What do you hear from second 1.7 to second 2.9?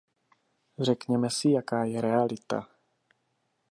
je realita.